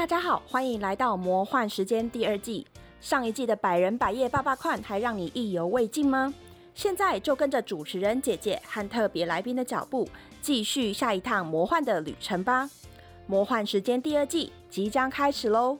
[0.00, 2.66] 大家好，欢迎来到《魔幻时间》第二季。
[3.02, 6.32] 上一季的百人百夜爸爸款还让你意犹未尽吗？
[6.74, 10.08] 现在就跟着主持人姐姐和特别来宾的脚步，
[10.40, 12.64] 继续下一趟魔幻的旅程吧！
[13.26, 15.78] 《魔幻时间》第二季即将开始喽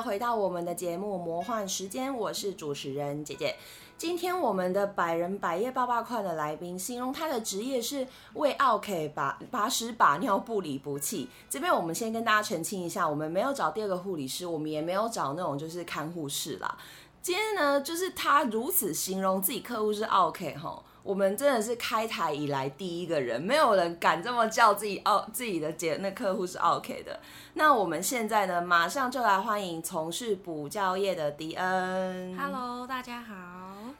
[0.00, 3.56] 回到我们的节目《魔幻时间》，我是主持人姐姐。
[3.96, 11.28] 今天我们的百人百夜爸爸快的来宾，形容他的职业是为奥 K 把把屎把尿不离不弃。
[11.50, 16.78] 这边我们先跟大家澄清一下，我们没有找第二个护理师，我们也没有找那种就是看护士啦。
[17.20, 20.80] 今天呢，就是他如此形容自己客户是奥 K 哈。
[21.02, 27.18] 我们真的是开台以来第一个人，没有人敢这么叫自己奥自己的姐那客户是 OK 的。
[27.54, 32.36] 那我们现在呢，马上就来欢迎从事补教业的迪恩。
[32.36, 33.34] Hello，大家好。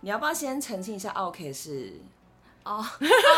[0.01, 2.01] 你要不要先澄清一下，OK 是？
[2.65, 2.85] 哦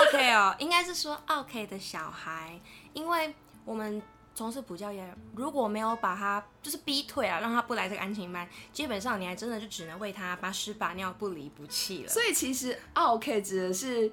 [0.08, 2.58] ，OK 哦，应该是说 OK 的小孩，
[2.92, 4.02] 因为我们。
[4.34, 12.08] 从事补教业，如果没有把他就是逼退啊，让他不来这个安亲班，基本上你还真的就只能为他把屎把尿不离不弃了。
[12.08, 14.10] 所以其实 OK 指的是。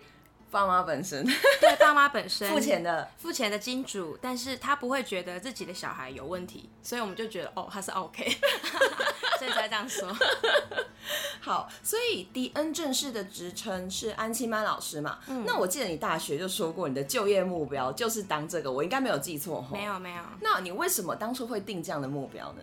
[0.50, 1.26] 爸妈本身
[1.60, 8.24] 对爸妈本身付钱的付钱的金主，但是他不会觉得自己的小孩有问题，所以我们就觉得哦他是 OK，
[9.40, 10.08] 所以才这样说。
[11.40, 15.20] 好，所以迪恩正式的职称是安亲班老师嘛？
[15.28, 19.70] 嗯，那我记得你大学就说过你的就业目标就是当这个，我应该没有记错哈？
[19.72, 20.24] 没有没有。
[20.42, 22.62] 那你为什么当初会定这样的目标呢？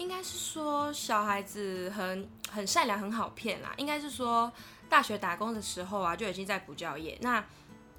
[0.00, 4.52] 应该是说小孩子很很善良很好骗啦，应该是说。
[4.90, 7.44] 大学打工的时候啊，就已经在补教业，那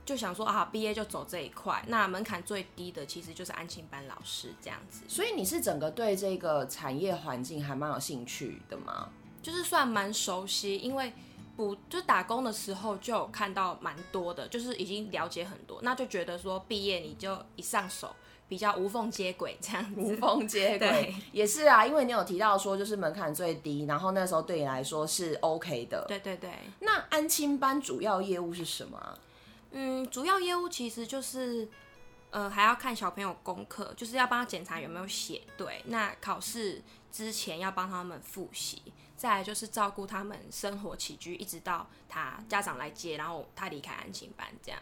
[0.05, 1.81] 就想说啊，毕业就走这一块。
[1.87, 5.01] 那门槛最低的其实就是安亲班老师这样子。
[5.07, 9.07] 所以你是整个对这个产业环境还蛮有兴趣的吗？
[9.41, 11.13] 就是算蛮熟悉，因为
[11.55, 18.13] 补就打工的时候就有看到蛮多的，就是已经了解很多，那就觉得说毕业你就一上手。
[18.51, 26.03] 比较无缝接轨这样，无缝接轨也是啊，因为你有提到说就是门槛最低，然后那时候对你来说是 OK 的。
[26.05, 26.51] 对对对。
[26.81, 29.17] 那安亲班主要业务是什么？
[29.71, 31.65] 嗯，主要业务其实就是，
[32.29, 35.81] 呃，还要看小朋友功课，就是要帮他检查有没有写对。
[35.85, 38.81] 那考试之前要帮他们复习，
[39.15, 44.81] 再来就是照顾他们生活起居，一直到他家长来接，然后他离开安亲班这样。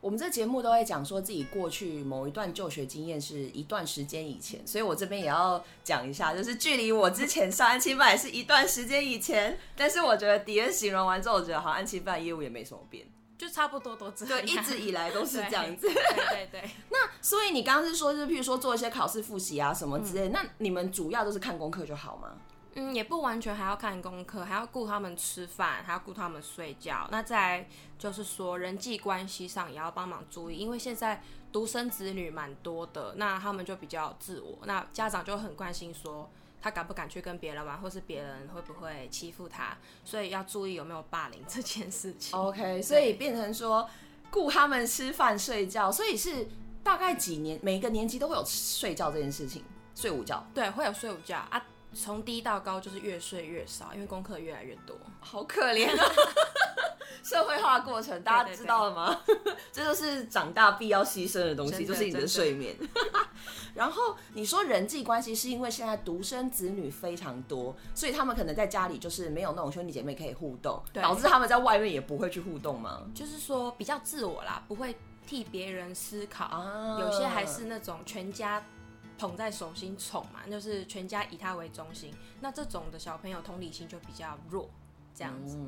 [0.00, 9.58] 我们这节目都会讲说自己过去某一段就学经验是一段时间以前，所以我这边也要讲一下，就是距离我之前上安亲班是一段时间以前。
[9.76, 13.04] 但是我觉得迪恩形容完之后，我觉得好安亲班业务也没什么变，
[13.36, 15.88] 就差不多都这样，对，一直以来都是这样子。
[15.88, 16.70] 对 对。
[16.90, 22.36] 那所以你刚刚是说，就是譬如说做一些考试复习啊什么之类，那你们主要都是看功课就好吗？
[22.78, 27.08] 嗯，也不完全还要看功课，还要顾他们吃饭，还要顾他们睡觉。
[27.10, 27.66] 那在
[27.98, 31.20] 就是说人际关系上也要帮忙注意，因为现在
[31.52, 36.30] 独生子女蛮多的，那他们就比较自我，那家长就很关心说
[36.62, 42.38] 他敢不敢去跟别人玩，或是别人会不会欺负他，所以要注意有没有霸凌这件事情。
[42.38, 43.90] OK， 所以变成说
[44.30, 46.46] 顾他们吃饭睡觉，所以是
[46.84, 49.64] 大概几年每个年级都会有睡觉这件事情，
[49.96, 50.46] 睡午觉。
[50.54, 51.60] 对，会有睡午觉啊。
[51.94, 56.04] 从低到高就是越睡越少，因为功课越来越多，好可怜啊！
[57.22, 59.20] 社会化过程，大家知道了吗？
[59.72, 62.76] 这就是长大必要牺牲的东西，就是你的睡眠。
[63.74, 73.02] 然后你说人际关系是因为现在独生子女非常多，所以他们可能在家里就是没有那种兄弟姐妹可以互动，导致他们在外面也不会去互动吗？
[73.14, 74.96] 就是说比较自我啦，不会
[75.26, 78.62] 替别人思考，有些还是那种全家。
[79.18, 82.14] 捧在手心宠嘛，就是全家以他为中心。
[82.40, 84.70] 那这种的小朋友同理心就比较弱，
[85.14, 85.58] 这样子。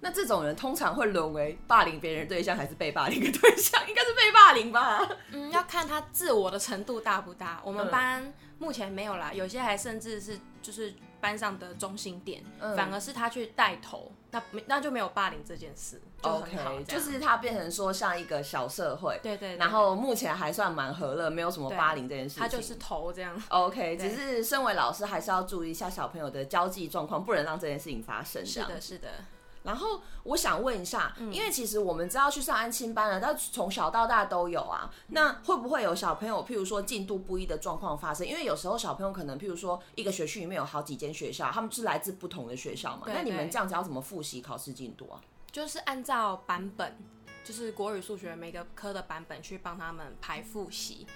[0.00, 3.80] 那这种人通常会沦为霸凌别人对象，还是被霸凌的对象？
[3.88, 5.00] 应该是被霸凌吧。
[5.32, 7.62] 嗯，要看他自我的程度大不大。
[7.64, 12.44] 我们班目前没有啦，有些还甚至是就是班上的中心点，
[12.76, 16.00] 反而是他去带头，那没那就没有霸凌这件事。
[16.22, 22.42] OK，就是他变成说像一个小社会，对对，然后目前还算蛮和乐，没有什么霸凌这件事情。
[22.42, 23.40] 他就是头这样。
[23.48, 28.44] OK， 只是身为老师还是要注意一下小朋友的交际状况，不能让这件事情发生。
[28.44, 29.08] 是的，是的。
[29.66, 34.90] 然后我想问一下，嗯因为其实我们知道去上安亲班了，但从小到大都有啊。
[35.08, 38.26] 那会不会有小朋友，譬如说进度不一的状况发生？
[38.26, 43.02] 因为有时候小朋友可能，譬如说一个学区里面有好几间学校，他们是来自不同的学校嘛。
[43.04, 45.20] 对那你们这样子要怎么复习考试进度啊？
[45.50, 46.96] 就是按照版本，
[47.42, 51.06] 就是国语、数学每个科的版本去帮他们排复习。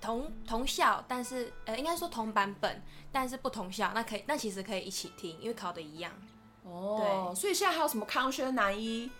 [0.00, 2.82] 同同校，但是呃，应该说同版本，
[3.12, 6.10] 但是不同校，那可以，那其实可以一起听，因为考的一样。
[6.70, 9.10] 哦，所以现在还有什么康轩男一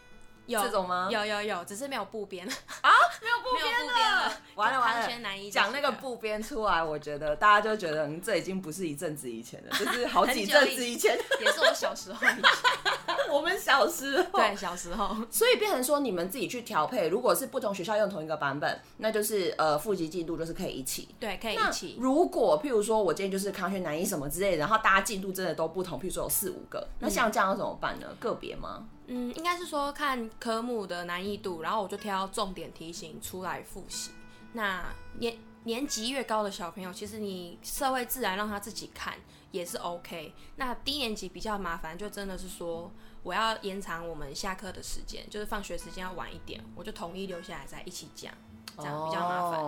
[0.50, 1.08] 有这种吗？
[1.10, 2.90] 有有有，只是没有部编啊，
[3.22, 4.32] 没有不没有部编了。
[4.54, 5.08] 完了完了
[5.50, 12.26] 讲那个这几部编出来，我觉得大家就觉得，嗯，这已经不是一阵子以前了， 就是好几阵子以前，也是我小时候
[13.30, 14.38] 我们小时候。
[14.38, 15.16] 对，小时候。
[15.30, 21.08] 所以变成说你们自己去调配，如果是不同学校用同一个版本，那就是呃复习进度就是可以一起。
[21.18, 21.96] 对，可以一起。
[22.00, 28.06] 如果譬如说我今天就是康轩南一什么之类的，然后大家进度真的都不同，譬如说有四五个，那像这样要怎么办呢？
[28.18, 28.84] 个别吗？
[29.12, 34.12] 嗯，应该是说看科目的难易度，然后我就挑重点题型出来复习。
[34.52, 34.84] 那
[35.18, 39.14] 年年级越高的小朋友，其实你社会自然让他自己看
[39.50, 40.32] 也是 OK。
[40.56, 42.88] 那低年级比较麻烦，就真的是说
[43.24, 48.32] 我要延长我们下课的时间，就是放学时间要晚一点，我就统一留下来再一起讲，
[48.76, 49.60] 这样比较麻烦。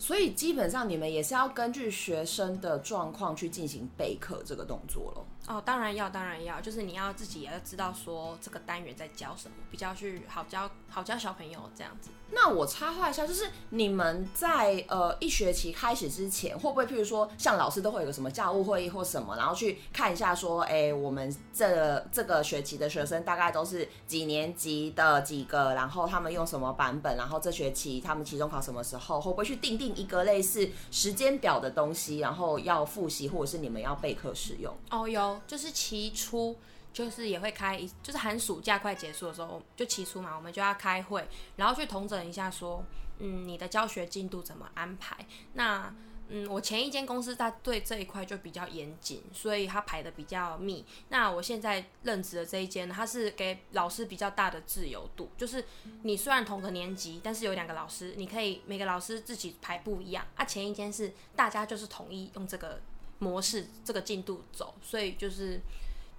[0.00, 5.26] 所以基本上你们也是要根据学生的状况去进行备课这个动作咯。
[5.46, 12.10] 哦，当然要，当然要，就是你要自己也要知道说这个单元在教什么，比较去好教好教小朋友这样子。
[12.32, 34.76] 那我插话一下，就是你们在呃一学期开始之前，会不会譬如说，像老师都会有个什么教务会议或什么，然后去看一下说，哎、我们这这个学期的学生大概都是几年级的几个，然后他们用什么版本，然后这学期他们期中考什么时候，会不会去定定一个类似时间表的东西，然后要复习或者是你们要备课使用？
[34.90, 36.56] 哦，有，就是期初，
[36.92, 41.26] 就是也会开，就是寒暑假快结束的时候，就期初嘛，我们就要开会，
[41.56, 42.84] 然后去统整一下说，
[43.18, 45.16] 嗯，你的教学进度怎么安排？
[45.54, 45.94] 那
[46.32, 50.84] 嗯，我前一间公司它对这一块就比较严谨，所以它排的比较密。
[51.08, 55.64] 那我现在任职的这一间，它是给老师比较大的自由度，就是
[56.02, 60.24] 你虽然同个年级，但是有两个老师，你可以每个老师自己排不一样。
[60.36, 62.80] 啊，前一间是大家就是统一用这个
[63.18, 65.60] 模式、这个进度走，所以就是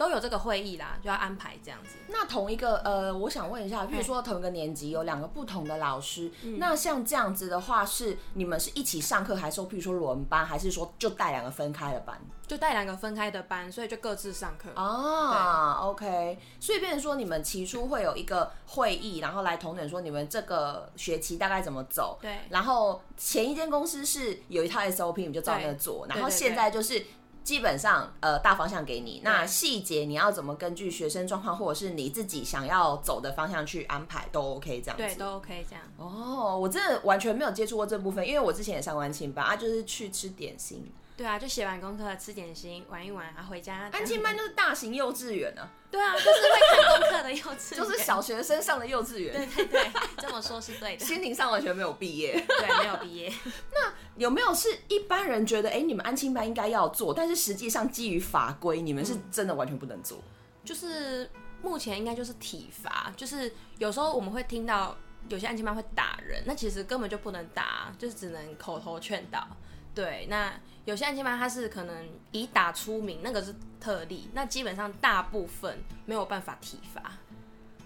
[0.01, 1.89] 都有这个会议啦，就要安排这样子。
[2.07, 12.19] 那同一个呃，我想问一下，譬如说同一个年级有两个不同的老师，嗯那像这样子的话，是你们是一起上课，还是说譬如说轮班，还是说就带两个分开的班？
[12.48, 14.71] 就带两个分开的班，所以就各自上课。
[14.74, 22.18] 啊，OK，所以变成说你们起初会有一个会议，然后来同等说你们这个学期大概怎么走。
[22.19, 27.06] 对然后前一间公司是有一套 SOP，你们就照那个做，然后现在就是。
[27.44, 35.04] 基本上，呃，大方向给你，那细节你要怎么根据学生状况，或者是你自己想要走的方向去安排，都 OK 这样子。
[35.04, 35.84] 对，都 OK 这样。
[35.98, 40.92] 哦，我真的完全没有接触过这部分，因为我之前也上过安亲班，啊，就是去吃点心。
[41.21, 43.88] 对啊，就写完功课吃点心，玩一玩，然后回家。
[43.94, 51.06] 安亲班就是大型幼稚园啊，对啊，就是会看功课的幼稚园，就是小学生上的幼稚园，对对对，这么说是对的。
[51.06, 52.44] 心灵上完全没有毕业。
[52.47, 53.31] 对，没有毕业。
[53.71, 60.18] 那有没有是一般人觉得，哎、你们安亲班应该要做，但是实际上基于法规，你们是真的完全不能做？
[60.66, 61.30] 就是
[61.61, 64.97] 目前应该就是体罚，就是有时候我们会听到
[65.30, 69.47] 有些安亲班会打人，那其实根本就不能打，就是只能口头劝导。
[69.94, 70.54] 对，那
[70.86, 77.02] 有些安亲班他是可能以打出名，那个是特例，那基本上大部分没有办法体罚。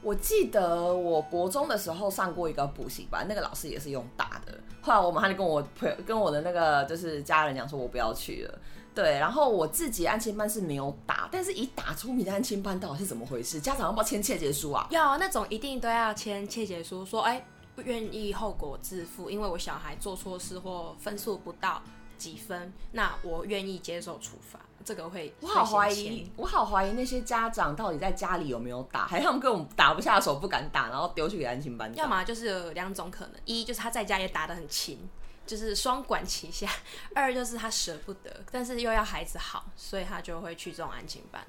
[0.01, 4.55] 我记得我国中的时候上过一个补习班，那个老师也是用打的。
[4.81, 8.59] 后来我马上就跟我朋友、跟我的那个就是家人讲说，我不要去了。
[8.93, 13.59] 对，然后我自己安亲班是没有打，但是以打出名的安亲班到底是怎么回事？
[13.59, 14.87] 家长要不要签切结书啊？
[14.91, 21.81] 要那种一定都要签切结书，说哎不愿意后果自负，因为我小孩做错事或分数不到
[22.17, 24.59] 几分，那我愿意接受处罚。
[24.83, 31.91] 这个会我好怀疑我好怀疑那些家长到底在家里有没有打，还是他们根本打不下手不敢打，然后丢去给安亲班。
[31.95, 35.09] 要么就是有两种可能，一就是他在家也打得很勤，
[35.45, 36.67] 就是双管齐下；
[37.15, 41.43] 二就是他舍不得，但是又要孩子好，所以他就会去这种安亲班。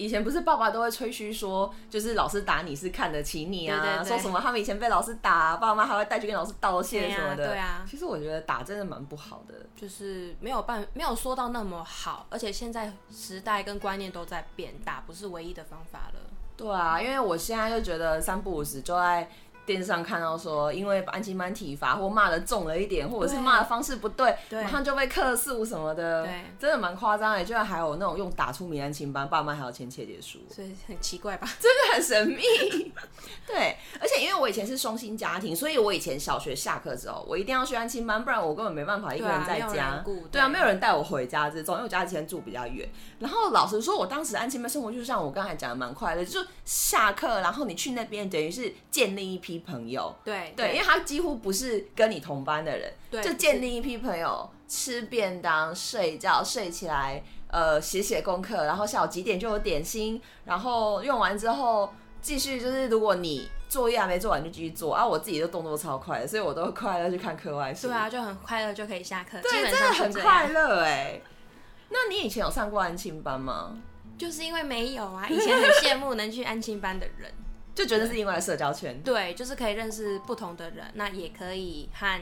[0.00, 7.48] 以前不是爸爸都会吹嘘说，就是老师打你是看得起你啊，说什么他们以前被老师打，爸爸妈妈还会带去跟老师道歉什么的。
[7.48, 9.54] 对啊其实我觉得打真的蛮不好的。
[9.76, 16.20] 就是没有办没有说到那么好，而且现在时代跟观念都在变，打不是唯一的方法了。
[16.56, 19.30] 对啊，因为我现在就觉得三不五时就在
[19.66, 27.44] 电视上看到说，因为安亲班体罚或骂的重了一点，或者是骂的方式不对，对马上就被克诉什么的，对真的蛮夸张的。
[27.44, 31.48] 居然还有那种用打出名安亲班，爸妈还要签切结书，所以很奇怪吧？
[31.60, 32.42] 真的很神秘。
[33.46, 40.04] 对，而且因为我以前是双薪家庭，所以我以前小学下课之后，我一定要去安亲班，不然我根本没办法一个人在家。
[40.30, 42.88] 对啊，没有人带我回家这种，因为我家之前住比较远。
[43.18, 50.14] 然后老实说，我当时安亲班生活就像我刚才讲的蛮快乐，就是下课，然后你去那边等于是建立一批朋友。
[50.24, 70.48] 对对，因为他几乎不是跟你同班的人，就对不是建立一批朋友，吃便当、睡觉，睡起来，呃，写写功课，然后下午几点就有点心，然后用完之后继续就是，如果你作业还没做完就继续做啊，我自己的动作超快的，所以我都快乐去看课外书，对啊，就很快乐就可以下课，对，真的很快。
[70.48, 71.20] 乐哎。
[71.92, 73.76] 那你以前有上过安亲班吗？
[74.16, 77.32] 就是因为没有啊，以前很羡慕能去安亲班的人。
[77.80, 82.20] 就觉得是另外的社交圈，对，就是可以认识不同的人，那也可以和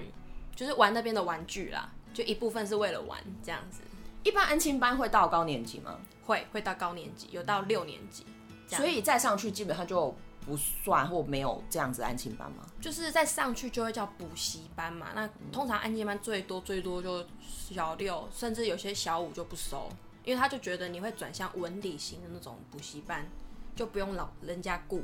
[0.54, 3.80] 就是玩那边的玩具啦，就一部分是为了玩这样子。
[4.22, 5.98] 一般安亲班会到高年级吗？
[6.24, 8.24] 会会到高年级，有到六年级，
[8.68, 10.14] 所以再上去基本上就
[10.46, 12.64] 不算或没有这样子安亲班吗？
[12.80, 15.08] 就是再上去就会叫补习班嘛。
[15.12, 19.88] 那通常安亲班最多最多就小六，甚至有些小五就不收，
[20.24, 23.26] 因为他就觉得你会转向文理型的那种补习班，
[23.74, 25.02] 就不用老人家顾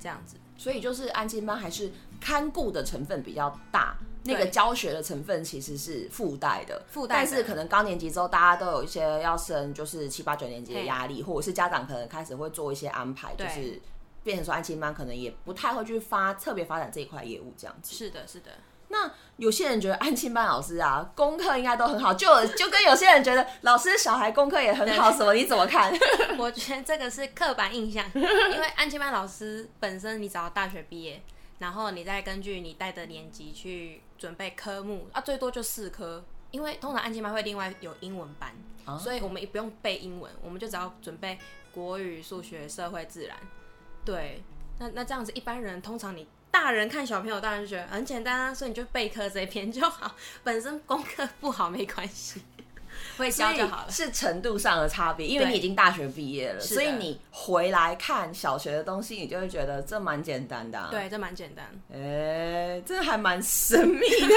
[0.00, 0.36] 这样子。
[0.56, 13.78] 所以就是安亲班还是看顾的成分比较大，那个教学的成分其实是附带的，附带但是可能高年级之后，大家都有一些要升就是七八九年级的压力，或者是家长可能开始会做一些安排，就是
[14.24, 17.94] 变成说安亲班可能也不太会去发特别发展这一块业务这样子。
[17.94, 18.50] 是的，是的。
[18.88, 25.92] 那有些人觉得安亲班老师啊，功课应该都很好，就就跟有些人觉得老师小孩功课也很好，什么你怎么看？
[26.38, 31.22] 我觉得这个是刻板印象，因为安亲班老师本身你只要大学毕业，
[31.58, 36.24] 然后你再根据你带的年级去准备科目啊，最多就四科。
[36.52, 38.54] 因为通常安亲班会另外有英文班，
[38.86, 41.36] 啊所以我们也不用背英文，我们就只要准备
[41.72, 43.36] 国语、数学、社会、自然。
[44.04, 44.42] 对，
[44.78, 46.26] 那那这样子，一般人通常你
[46.58, 52.40] 大人看小朋友，大人就觉得很简单啊，所以你就备课这一篇就好， 本身功课不好没关系，
[53.18, 53.90] 会教就好了。
[53.90, 61.66] 是程度上的差别，因为你已经大学毕业了，所以你回来看小学的东西，你就会觉得这蛮简单的、啊。，对，这蛮简单。
[61.92, 64.34] 哎、这还蛮神秘的。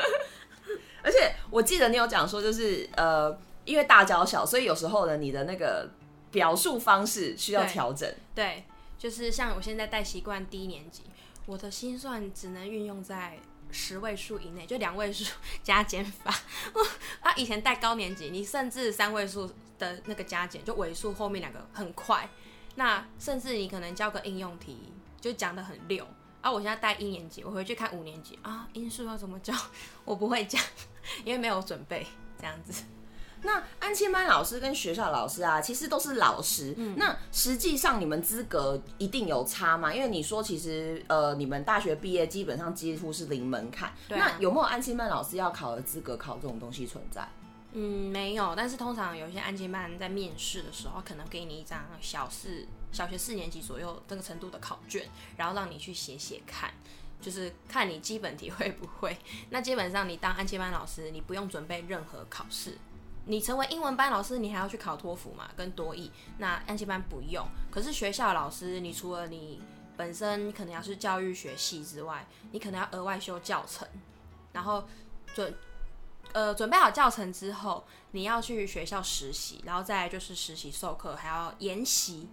[1.02, 5.90] 而且我记得你有讲说，就是呃，因为大教小，所以有时候呢，你的那个
[6.30, 8.06] 表述方式需要调整。
[8.34, 8.64] 对，
[8.98, 11.04] 就是像我现在带习惯低年级，
[11.46, 13.38] 我的心算只能运用在
[13.70, 15.32] 十位数以内，就两位数
[15.62, 16.34] 加减法。
[17.20, 22.28] 啊，以前带高年级，你甚至三位数的那个加减，就尾数后面两个很快，
[22.76, 26.06] 那甚至你可能教个应用题，就讲的很溜。
[26.40, 29.54] 啊，我现在带一年级，我回去看五年级啊，因数要怎么教，
[30.04, 30.62] 我不会讲，
[31.24, 32.06] 因为没有准备，
[32.38, 32.84] 这样子。
[33.42, 36.74] 那安亲班老师跟学校老师啊，其实都是老师。
[36.76, 39.94] 嗯那实际上你们资格一定有差吗？
[39.94, 43.92] 因为你说其实呃，你们大学毕业基本上几乎是零门槛。
[44.08, 47.26] 对啊那有没有安亲班老师要考的资格考这种东西存在？
[47.72, 56.68] 嗯，没有，但是通常有一些安亲班在面试的时候，可能给你一张小四、小学四年级左右这个程度的考卷，然后让你去写写看，
[57.20, 59.16] 就是看你基本题会不会。
[59.50, 62.76] 那基本上你当安亲班老师，你不用准备任何考试。
[63.26, 66.10] 你成为英文班老师，你还要去考托福嘛，跟多译。
[66.38, 69.60] 那安亲班不用，可是学校老师，你除了你
[69.96, 73.86] 本身可能要是教育学系之外，你可能要额外修教程，
[74.52, 74.84] 然后
[75.34, 75.54] 准
[76.32, 82.28] 呃，准备好教程之后，你要去学校实习，然后再就是实习授课，还要研习。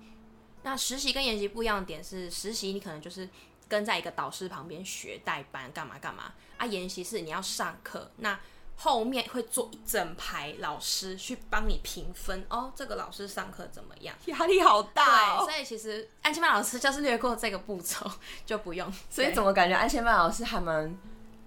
[0.63, 3.27] 那实习跟研习不一样的点是，实习你可能就是
[3.67, 6.65] 跟在一个导师旁边学代班，干嘛干嘛啊。
[6.65, 8.39] 研习是你要上课，那
[8.79, 14.15] 后面会做一整排老师去帮你评分哦，这个老师上课怎么样？
[14.27, 18.09] 压力好大、对，所以其实安亲班老师就是略过这个步骤，
[18.45, 18.91] 就不用。
[19.09, 20.95] 所以怎么感觉安亲班老师还蛮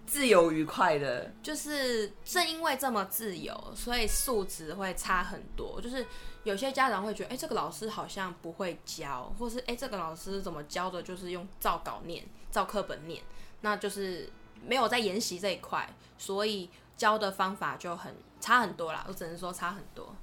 [0.06, 1.32] 自由愉快的？
[1.40, 5.80] 就是正因为这么自由，所以素质会差很多。
[5.80, 6.04] 就是
[6.42, 13.22] 有些家长会觉得，哎、这个老师好像不会教，或是哎、这个老师怎么教的，就是用照稿念、照课本念，
[13.60, 14.28] 那就是
[14.66, 16.68] 没有在研习这一块，所以
[17.00, 19.02] 教的方法就很差很多啦。
[19.08, 20.14] 我只能说差很多。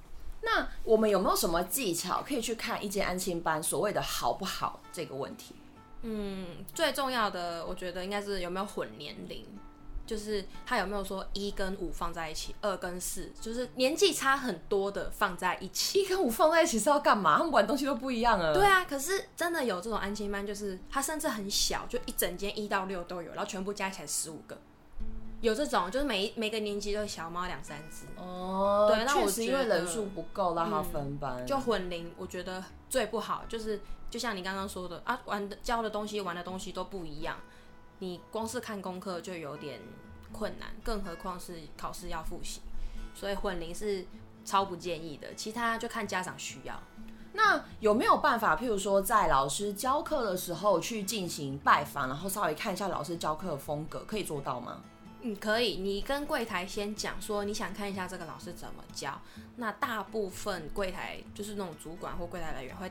[0.42, 5.56] 那我们有没有什么技巧可以去看一间安亲班所谓的好不好这个问题？
[6.02, 9.44] 嗯，最重要的我觉得应该是有没有混年龄。
[10.06, 16.00] 就是他有没有说一跟五放在一起，二跟四，就是年纪差很多的放在一起。
[16.00, 17.36] 一跟五放在一起是要干嘛？
[17.36, 18.54] 他们玩东西都不一样啊。
[18.54, 24.56] 对啊，可是真的有这种安亲班，就是他甚至很小，就一整间一到六都有，然后全部加起来十五个。
[25.40, 28.06] 有这种，就是每一每个年级都小猫两三只。
[28.16, 31.46] 哦，对那我确实因为人数不够，让他分班。
[31.46, 33.80] 就混龄，我觉得最不好就是，
[34.10, 37.36] 就像你刚刚说的啊，玩的教的东西、玩的东西都不一样，
[38.00, 39.80] 你光是看功课就有点
[40.32, 42.60] 困难，更何况是考试要复习，
[43.14, 44.04] 所以混龄是
[44.44, 45.32] 超不建议的。
[45.34, 46.74] 其他就看家长需要。
[47.34, 54.80] 那有没有办法，譬如说在老师教课的时候去进行拜访，然后稍微看一下老师教课的风格，可以做到吗？
[55.22, 55.76] 嗯，可以。
[55.76, 59.20] 你跟柜台先讲说你想看一下这个老师怎么教。
[59.56, 62.90] 那大部分柜台就是那种主管或柜台人员会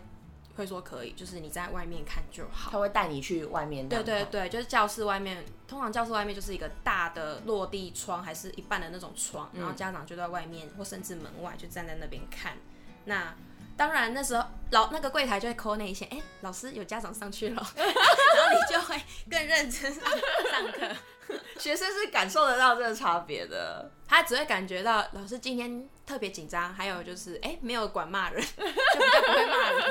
[0.55, 2.71] 会说可以，就是你在外面看就好。
[2.71, 3.87] 他会带你去外面。
[3.87, 4.25] 对对。
[4.25, 12.57] 对，就是教室外面，通常教室外面就是一个大的落地窗，还是一半的那种窗，然后家长就在外面或甚至门外就站在那边看。
[13.05, 13.33] 那
[13.77, 20.03] 当然那时候老那个柜台就会扣那一些，哎、老师有家长上去了， 然后你就会更认真上
[20.73, 20.95] 课。
[21.59, 23.91] 学生是感受得到这个差别的。
[24.07, 29.83] 他只会感觉到老师今天特别紧张，还有就是哎、没有管骂人，就比较不会骂人。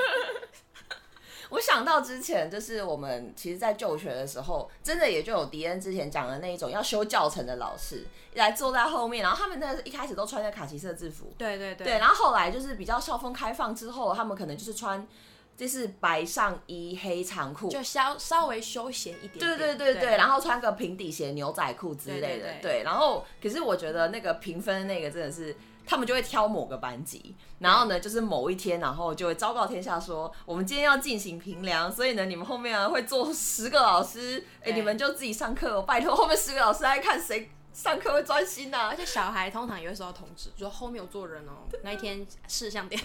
[1.50, 15.07] 我想到之前就是我们其实，在就学的时候，真的也就有迪恩之前讲的那一种要修教程的老师来坐在后面，然后他们那一开始都穿着卡其色制服，对对对对，然后后来就是比较校风开放之后，他们可能就是穿
[15.56, 19.75] 就是白上衣黑长裤，就稍稍微休闲一点对对。
[19.76, 22.60] 对对对，然后穿个平底鞋、牛仔裤之类的，对对对。
[22.62, 22.82] 对。
[22.82, 43.00] 然后，可是我觉得那个评分那个真的是，他们就会挑某个班级，然后呢，就是某一天，然后就会昭告天下说，我们今天要进行评量，所以呢，你们后面啊会坐十个老师，哎，对你们就自己上课哦，拜托后面十个老师来看谁上课会专心呐、而且小孩通常也会收到通知，就说后面有坐人哦，那一天事项点，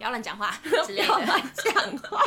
[0.00, 1.04] 不要乱讲话 之不类的。
[1.04, 2.24] 要乱讲话。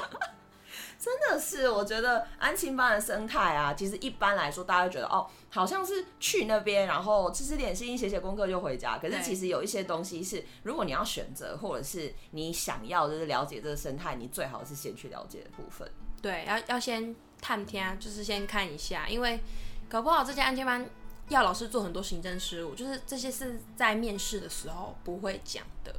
[1.00, 9.00] 真的是，我觉得安亲班的生态啊，其实一般来说，大家会觉得哦，好像是去那边，然后吃吃点心、写写功课就回家。
[9.00, 15.92] 可是其实有一些东西是，如果你要选择，或者是你想要就是了解这个生态，你最好是先去了解的部分。
[16.22, 19.42] 对，要要先探听，就是先看一下，因为
[19.90, 20.88] 搞不好这家安亲班
[21.28, 25.94] 要老师做很多行政事务，就是这些是在面试的时候不会讲的。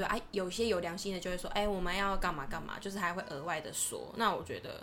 [0.00, 4.10] 对啊，有些有良心的就会说，哎、我们要干嘛干嘛，就是还会额外的说。
[4.16, 4.82] 那我觉得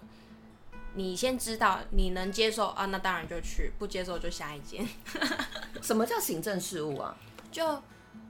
[0.93, 4.87] 你先知道你能接受啊，那当然就去；不接受就下一间。
[5.81, 7.17] 什么叫行政事务啊？
[7.51, 7.81] 就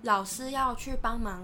[0.03, 1.43] 老师要去帮忙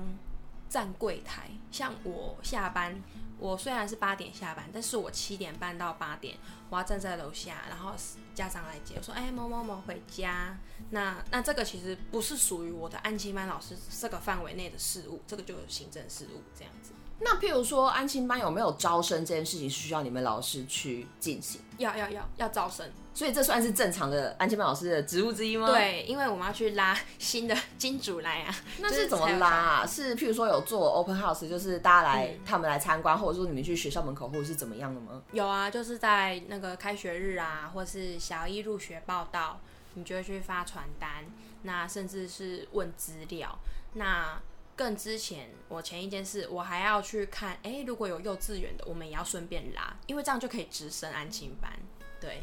[0.70, 2.98] 站柜台，像我下班，
[3.44, 6.38] 我虽然是八点下班，但是我七点半到八点，
[6.70, 7.94] 我要站在楼下，然后
[8.34, 10.58] 家长来接，我说，哎、某某某回家。
[10.92, 16.94] 那那这个其实不是属于我的安亲班老师这个范围内的事务，这个就有行政事务这样子。
[17.20, 21.62] 那譬如说安亲班有没有招生这件事情是需要你们老师去进行？
[21.78, 25.68] 要要要要招生，所以这算是正常的安亲班老师的职务之一吗？。
[25.68, 28.56] 对，因为我们要去拉新的金主来啊。
[28.80, 29.86] 那是怎么拉啊？
[29.86, 35.22] 是譬如说有做 open house，就是大家来、嗯他们来参观，或者说你们去学校门口，或者是怎么样的吗？
[35.32, 39.60] 有啊，就是在那个开学日啊，或是小一入学报道，
[39.94, 41.26] 你就会去发传单，
[41.64, 43.58] 那甚至是问资料。
[43.94, 44.40] 那
[44.76, 51.72] 更之前，我前一件事，我还要去看，哎、如果有幼稚园的，我们也要顺便拉，因为这样就可以直升安亲班。
[52.20, 52.42] 对，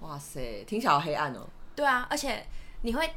[0.00, 1.48] 哇塞，听起来好黑暗哦。
[1.74, 2.46] 对啊，而且
[2.82, 3.10] 你会。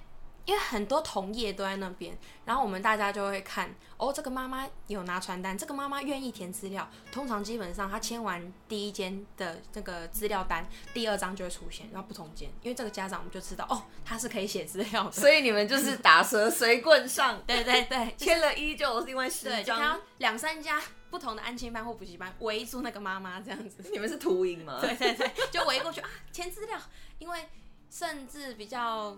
[0.46, 6.90] 因为很多同业都在那边，然后我们大家就会看哦，这个妈妈有拿传单，这个妈妈愿意填资料。
[7.12, 15.12] 通常基本上她签完第一间的那个资料单，第二张就会出现，然后不同间，因为这个家长我们就知道哦，他是可以写资料的。
[15.12, 20.04] 所以你们就是打蛇随棍上，对 对对，签了一就有另外十对，就看张到。
[20.18, 23.84] 两三家不同的安亲班或补习班围住那个妈妈这样子。
[23.92, 24.80] 你们是秃鹰吗？
[24.82, 26.78] 对对对，就围过去啊，填资料，
[27.20, 27.48] 因为
[27.90, 29.16] 甚至比较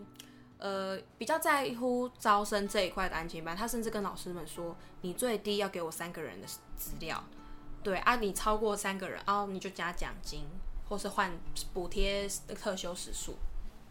[0.57, 7.23] 呃比较在乎招生这一块的安亲班，他甚至跟老师们说，你最低要给我三个人的资料，
[7.83, 10.45] 对啊，你超过三个人，哦，你就加奖金，
[10.89, 11.31] 或是换
[11.73, 13.35] 补贴特休时数，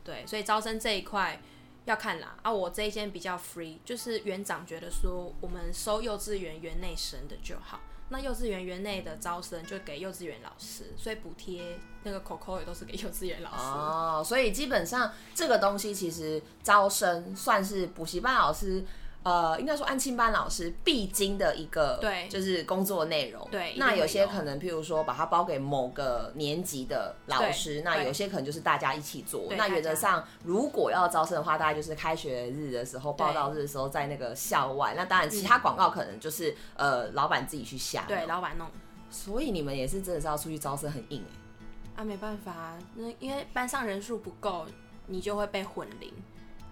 [0.03, 1.41] 对，所以招生这一块。
[1.87, 2.51] 要看啦啊！
[2.51, 7.79] 我这一间比较 free，就是园长觉得说我们收幼稚园园内生的就好，
[8.11, 13.57] 那幼稚园园内的招生就给幼稚园老师，所以补贴那个口口也都是给幼稚园老师。
[13.57, 18.85] 哦，所以基本上这个东西其实招生算是补习班老师
[19.25, 23.49] 呃，应该说安庆班老师必经的一个，对就是工作内容。
[23.51, 29.47] 对那有些可能，譬如说把它包给某个年级的老师，那有些可能就是大家一起做。
[29.57, 34.93] 那原则上，如果要招生的话，大概就是开学日的时候、报道日的时候，在那个校外。
[34.95, 38.05] 那当然，其他广告可能就是、呃老板自己去下。
[38.07, 38.69] 对，老板弄。
[39.09, 41.25] 所以你们也是真的是要出去招生很硬
[41.97, 44.67] 哎、啊，没办法啊，那因为班上人数不够，
[45.07, 46.13] 你就会被混龄，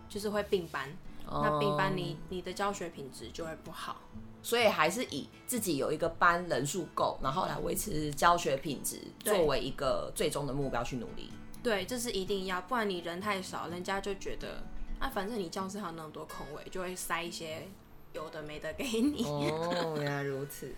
[0.07, 0.91] 就是会并班。
[1.27, 3.97] 那并班你你的教学品质就会不好。
[4.45, 11.31] 所以还是以自己有一个班人数够，然后来维持教学品质，作为一个最终的目标去努力。
[11.63, 14.65] 对，这是一定要，不然你人太少，人家就觉得
[14.99, 17.69] 啊，反正你教室还有那么多空位，就会塞一些
[18.13, 19.25] 有的没的给你。
[19.25, 20.75] 哦，原来如此。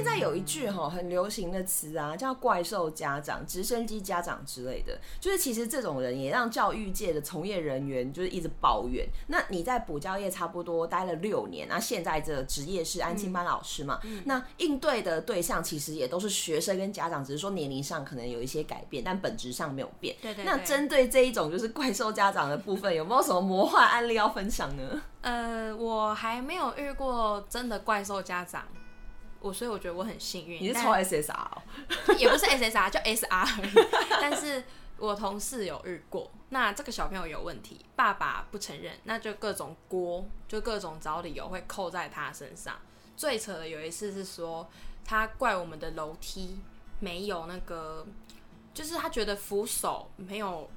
[0.00, 9.06] 现在有一句哈很流行的词啊，叫“怪兽家长”、“直升机家长”之类的，就是其实这种人也让教育界的从业人员就是一直抱怨。
[9.26, 14.00] 那你在补教业差不多待了六年，那现在这职业是安心班老师嘛？
[14.24, 20.16] 那应对的对象其实也都是学生跟家长，只是说年龄上可能有一些改变，但本质上没有变。
[20.22, 25.02] 那对对那针对这一种就是怪兽家长的部分，有没有什么魔幻案例要分享呢？
[25.20, 28.64] 呃，我还没有遇过真的怪兽家长，
[29.40, 30.58] 我所以我觉得我很幸运。
[30.58, 31.62] 但你是抽 SSR 哦？
[32.18, 33.88] 也不是 SSR，就 SR 而已。
[34.20, 34.62] 但是
[34.98, 42.78] 我同事有遇过，那这个小朋友有问题，爸爸不承认，那就各种锅，就各种找理由会扣在他身上。
[43.16, 44.68] 最扯的有一次是说，
[45.04, 46.58] 他怪我们的楼梯
[47.00, 48.06] 没有那个，
[48.74, 50.70] 就是他觉得扶手没有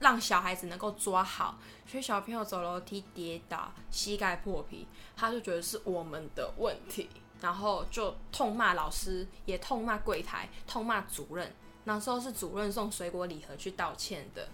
[0.00, 7.08] 让小孩子能够抓好，所以小朋友走楼梯跌倒，膝盖破皮，他就觉得是我们的问题，
[7.40, 11.54] 然后就痛骂老师，也痛骂柜台，痛骂主任。
[11.84, 14.48] 那时候是主任送水果礼盒去道歉的。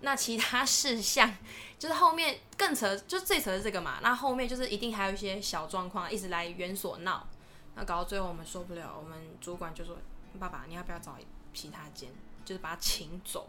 [0.00, 1.34] 那其他事项
[1.76, 3.98] 就是后面更扯，就最扯的这个嘛。
[4.02, 7.26] 那后面就是一定还有一些小状况，一直来园所闹。
[7.74, 9.96] 那搞到最后我们受不了，我们主管就说
[10.38, 11.16] ：“爸爸，你要不要找
[11.52, 12.10] 其他间，
[12.44, 13.48] 就是把他请走？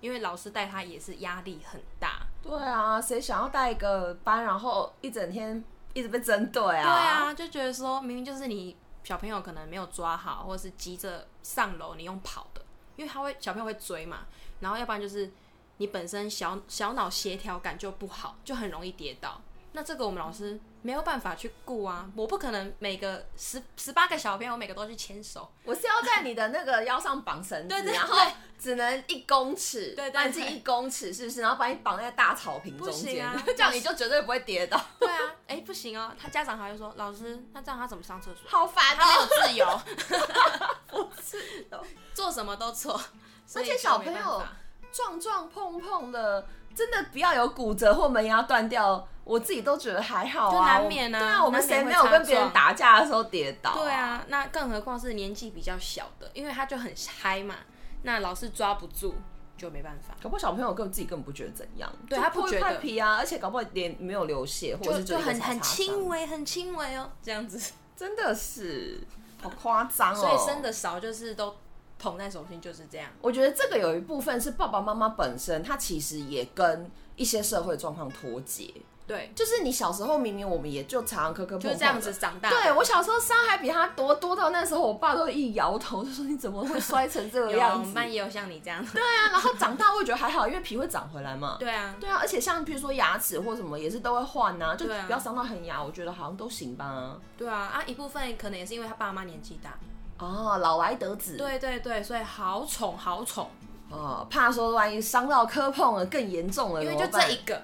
[0.00, 5.62] 因为老师带他也是压力很大。”对啊，谁想要带一个班，然后一整天
[5.94, 6.82] 一直被针对啊？
[6.82, 12.60] 对，啊，就觉得说明明就是你小朋友可能没有抓好，或者是急着上楼，你用跑的，
[12.96, 14.26] 因为他会小朋友会追嘛，
[14.60, 15.32] 然后要不然就是
[15.78, 19.40] 你本身小小脑协调感就不好，就很容易跌倒。
[19.76, 28.16] 那这个我们老师没有办法去顾啊，我不可能每个十十八个小朋友每个都去牵手，我是要在你的那个腰上绑绳子，对对对然后
[28.56, 31.40] 只能一公尺，对对半径对一公尺，是不是？
[31.40, 34.80] 然后把你绑在大草坪中不行间，啊这样你就绝对不会跌倒。
[35.00, 38.48] 对啊，哎、不行哦，他家长还会说老师，那这样他怎么上厕所？
[38.48, 39.82] 好烦他没有哦！
[39.82, 41.82] 自由， 是的，
[42.14, 42.96] 做什么都错，
[43.44, 44.52] 所以而且就没小朋友法
[44.92, 57.56] 撞撞碰碰的，真的不要有骨折或门牙断掉，我自己都觉得还好啊，就难免啊对啊，我们谁没有跟别人打架的时候跌倒、对，啊，那更何况是年纪比较小的，因为他就很嗨嘛，
[58.02, 59.14] 那老是抓不住
[59.56, 67.72] 就没办法，搞不好小朋友根本自己根本不觉得怎样，就对他不觉得皮啊，而且搞不好连没有流血，或者就是很很轻微，很轻微哦，这样子。
[67.96, 69.00] 真的是
[69.40, 70.16] 好夸张哦。
[70.16, 71.54] 所以生的少就是都
[71.98, 73.08] 捧在手心，就是这样。
[73.22, 78.74] 我觉得这个有一部分是爸爸妈妈本身，他其实也跟一些社会状况脱节。
[79.06, 82.12] 对，就是你小时候明明我们也就常常磕磕碰碰就这样子。
[82.14, 82.48] 长大。
[82.48, 87.84] 对我小时候伤还比他多，多到那时候我爸都一摇头，就说你怎么会摔成这个样子，我？
[87.84, 88.82] 们班也有像你这样。
[88.86, 91.56] 对啊，然后长大我也觉得还好，因为皮会长回来嘛。
[91.60, 97.16] 对啊，对啊，而且像比如说牙齿或什么也是都会换呐、就不要伤到恒牙，我觉得好像都行吧。
[97.36, 99.76] 对啊，啊，一部分可能也是因为他爸妈年纪大。
[100.18, 101.36] 哦，老来得子。
[101.36, 103.50] 对对对，所以好宠好宠，
[103.90, 107.60] 哦，怕说万一伤到磕碰了更严重了，因为就这一个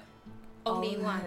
[0.63, 1.21] ，only one。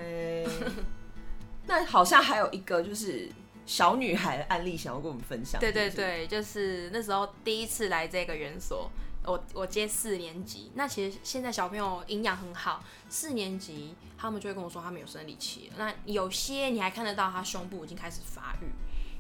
[1.66, 3.28] 那好像还有一个就是
[3.64, 5.58] 小女孩的案例，想要跟我们分享。
[5.60, 8.90] 对对对，就是那时候第一次来这个园所，
[9.24, 18.66] 我我接四年级，那其实现在小朋友营养很好，四年级他们就会跟我说他们有生理期了，那有些你还看得到他胸部已经开始发育，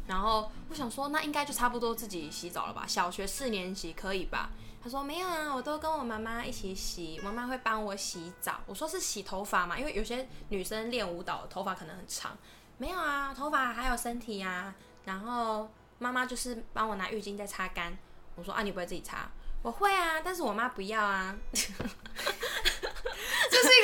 [0.06, 4.50] 然后我想说那应该就差不多自己洗澡了吧，小学四年级可以吧？
[4.84, 8.60] 他说没有啊，我都跟我妈妈一起洗，妈妈会帮我洗澡。
[8.66, 12.36] 我说是洗头发嘛，因为有些女生练舞蹈头发可能很长，
[12.76, 14.74] 没有啊，头发还有身体呀、
[15.06, 17.96] 然后妈妈就是帮我拿浴巾再擦干。
[18.34, 19.26] 我说啊，你不会自己擦？
[19.62, 21.72] 我会啊，但是我妈不要啊， 这是一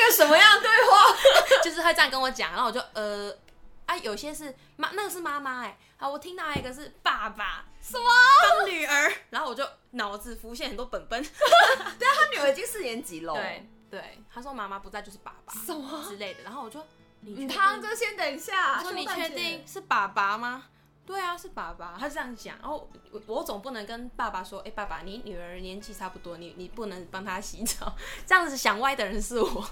[0.04, 0.98] 个什么样的对话？
[1.64, 3.34] 就是会这样跟我讲，然后我就呃
[3.86, 8.04] 啊，有些是妈，那个是妈妈哎，好，我听到一个是爸爸什么？
[8.42, 13.34] 帮女儿，然后我就脑子浮现很多本本， 对啊他女儿已经四年级了。
[13.34, 16.04] 对对，他说妈妈不在就是爸爸什么？
[16.08, 16.84] 之类的，然后我就
[17.22, 18.78] 你汤就先等一下。
[18.78, 19.66] 我说你确定？
[19.66, 20.66] 是爸爸吗？
[21.04, 21.96] 对啊，是爸爸。
[21.98, 27.92] 他这样讲，然后我我总不能跟爸爸说，哎、爸爸，你女儿年纪差不多，你你不能帮她洗澡，
[28.24, 29.70] 这样子想歪的人是我。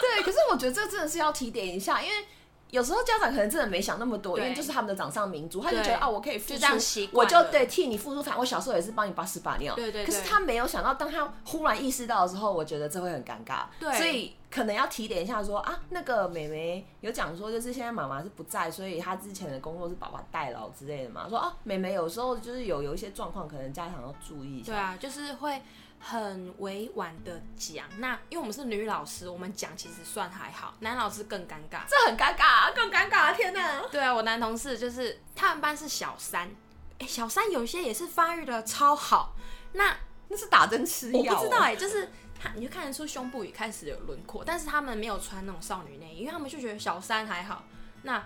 [0.00, 2.26] 对，可是我觉得这真的是要提点一下，因为
[2.70, 8.22] 有时候家长可能真的没想那么多，因对为就是他们的掌上明珠，他就觉得啊，我可以付出，就这样习我就对替你付出。
[8.22, 13.64] 反正我小时候也是帮你把屎把尿，对对对可是他没有想到，当他忽然意识到的时候，我觉得这会很尴尬。
[13.80, 21.26] 对所以可能要提点一下说啊，那个妹妹有讲说，就是现在妈妈是不在，所以她之前的工作是爸爸代劳之类的嘛。
[21.28, 24.72] 说啊，妹妹有时候就是有有一些状况，可能家长要注意一下。
[24.72, 25.62] 对啊，就是会
[25.98, 27.86] 很委婉的讲。
[27.98, 31.80] 那因为我们是女老师，我们讲其实算还好，男老师更尴尬。
[31.88, 33.32] 这很尴尬啊，更尴尬啊！
[33.32, 33.82] 天哪！
[33.90, 36.50] 对啊，我男同事就是他们班是小三，
[36.98, 39.34] 哎、小三有些也是发育的超好。
[39.72, 39.96] 那
[40.28, 42.08] 那是打针吃药我药、不知道哎、就是
[42.40, 47.64] 他你就看得出胸部也开始有轮廓，但是他们没有穿那种少女内衣，因为他们就觉得小三还好。
[48.02, 48.24] 那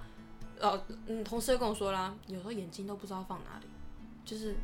[0.61, 3.66] 呃嗯，同事就跟我说啦，有时候眼睛都不知道放哪里，
[4.24, 4.56] 就是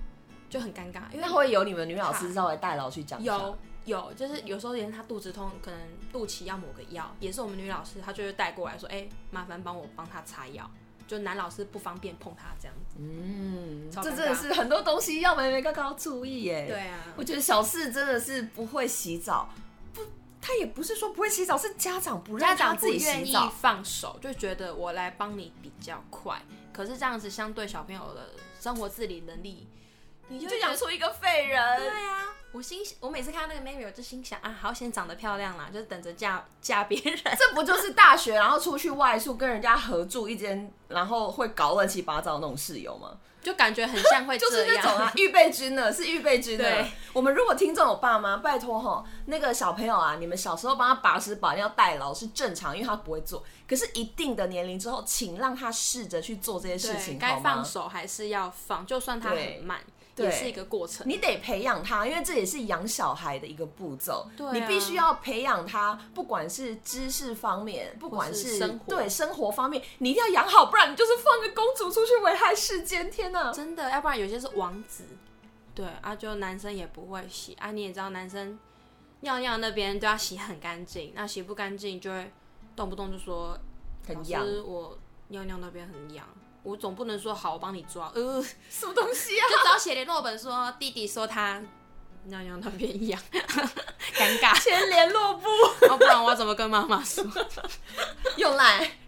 [0.49, 5.81] 就很尴尬，因为那会有你们女老师稍微代劳去讲一下有有，就是有时候连他肚子痛，可能
[6.13, 10.71] 肚脐要抹个药，也是我们女老师，她就会带过来说，哎、麻烦帮我帮她擦药，
[11.07, 12.97] 就男老师不方便碰她这样子。
[12.99, 19.49] 嗯，超尴尬这真的是很多东西要妹妹刚刚要注意耶。，对啊，我觉得小四真的是不会洗澡，
[19.95, 20.03] 不，
[20.41, 23.49] 他也不是说不会洗澡，是家长不让家长他自己洗澡。
[23.49, 26.43] 放手，就觉得我来帮你比较快。
[26.73, 28.31] 可是这样子，相对小朋友的
[28.61, 29.67] 生活自理能力，
[30.29, 37.19] 你就养出一个废人对人，啊，我心我每次看到那个妹妹，我就心想啊，好险长得漂亮啦，就是等着嫁嫁别人。
[37.39, 43.17] 这不就是大学然后出去外宿跟人家合住一间，然后会搞乱七八糟那种室友吗？
[43.41, 44.85] 就感觉很像会 就是这样。
[44.85, 46.91] 那种啊，预备军呢，是预备军呢对。
[47.13, 53.43] 我们如果听众有爸妈，拜托哈，那个小朋友啊，你们小时候帮他把屎把尿代劳是正常，因为他不会做。
[53.67, 57.39] 可是一定的年龄之后，请让他试着去做这些事，情，该？
[57.39, 61.07] 放手还是要放，就算他很慢，对也是一个过程。
[61.09, 64.29] 你得培养他，因为这也是养小孩的一个步骤。
[64.37, 73.11] 对啊你必须要培养他，不管是知识方面，不管是是生活对生活方面，你一定要养好，不然你就是放个公主出去危害世间。
[73.11, 73.53] 天哪！
[73.53, 75.05] 真的，要不然有些是王子，
[75.75, 77.71] 对啊，就男生也不会洗啊。
[77.71, 78.59] 你也知道，男生
[79.21, 82.31] 尿尿那边都要洗很干净，那洗不干净就会
[82.77, 83.59] 动不动就说
[84.09, 86.27] 老很痒，师，我尿尿那边很痒。
[86.69, 89.45] 我总不能说好，我帮你抓，呃， 什么东西啊？
[89.63, 91.63] 只要写联络本说弟弟说他
[92.25, 95.49] 尿尿那边痒，尴尬，签联络簿
[95.89, 97.25] 要不然我要怎么跟妈妈说？
[98.37, 98.99] 用来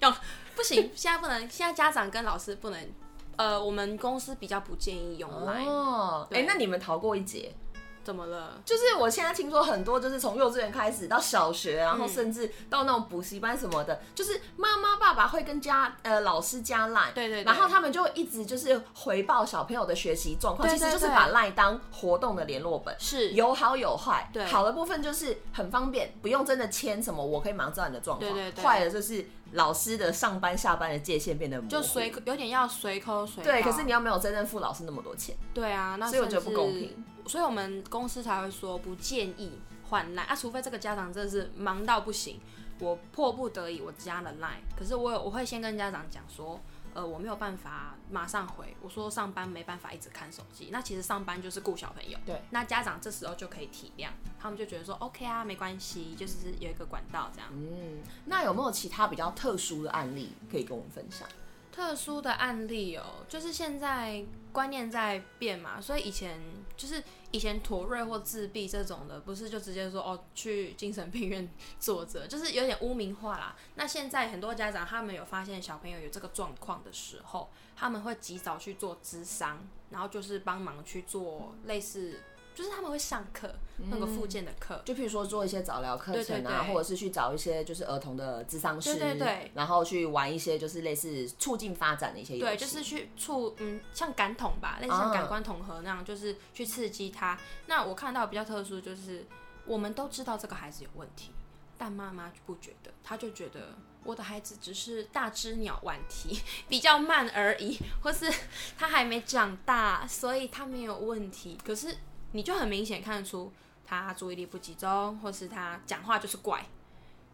[0.57, 2.95] 不行，现在不能，现在家长跟老师不能。
[3.37, 6.27] 呃，我们公司比较不建议用哦。
[6.31, 7.55] 哎、对那你们逃过一劫？
[8.03, 8.61] 怎么了？
[8.65, 22.95] 就是我现在听说很多，就是从幼稚园开始到小学，然后嗯甚至到那种补习班什么的，就是妈妈爸爸会跟家呃老师加 line，对对对然后他们就一直就是回报小朋友的学习状况，对对对其实就是把 line 当活动的联络本。
[22.99, 28.33] 是有好有坏，对好的部分就是很方便，不用真的签什么，我可以马上知道你的状况。
[28.33, 31.69] 对对对坏的就是老师的上班下班的界限变得模糊。
[31.69, 37.05] 就随有点要随抠随对，可是你又没有真正付老师那么多钱，对啊，那所以我觉得不公平。
[37.31, 39.53] 所以我们公司才会说不建议
[39.89, 42.41] 换 line 啊，除非这个家长真的是忙到不行，
[42.81, 46.61] 我迫不得已我加了 line，可是我有我会先跟家长讲说，
[46.93, 57.49] 呃，我没有办法马上回，我说上班没办法一直看手机，那其实上班就是顾小朋友，对，那家长这时候就可以体谅，他们就觉得说 OK 啊，没关系，就是有一个管道这样。
[57.53, 61.29] 嗯，那有没有其他比较特殊的案例可以跟我们分享？
[61.73, 66.41] 特殊的案例哦，就是现在观念在变嘛，所以以前
[66.77, 73.57] 就是以前妥瑞或自闭这种的，不是就直接说哦去精神病院坐着， 就是有点污名化啦。
[73.77, 79.59] 那现在很多家长他们有发现小朋友有这个状况的时候，他们会及早去做咨商，
[79.91, 82.21] 然后就是帮忙去做类似
[82.61, 83.51] 就是他们会上课，
[83.89, 86.75] 那个附件的课，就譬如说做一些早疗课程啊，对对对。
[86.75, 89.51] 或者是去找一些就是儿童的智商师，对对对。
[89.55, 97.39] 然后去玩一些就是类似促进发展的一些游戏，对，就是去促嗯，像感统吧，类似像感官统合那样，就是去刺激他。
[97.65, 99.25] 那我看到比较特殊，就是
[99.65, 101.31] 我们都知道这个孩子有问题，
[101.79, 108.31] 但妈妈不觉得，她就觉得我的孩子只是大只鸟顽题， 比较慢而已，或是
[108.79, 111.59] 他还没长大，所以他没有问题。
[111.65, 111.95] 可是
[112.33, 113.53] 你就很明显看出
[113.87, 116.65] 他注意力不集中，或是他讲话就是怪。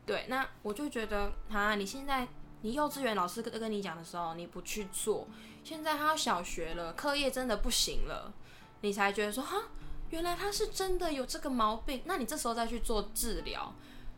[0.04, 2.28] 对，那我就觉得啊，你现在
[2.62, 5.26] 你幼稚园老师跟跟你讲的时候，你不去做，
[5.64, 8.32] 现在他要小学了，课业真的不行了，
[8.82, 9.64] 你才觉得说哈，
[10.10, 13.74] 原来他是真的有这个毛病，那你这时候再去做治疗，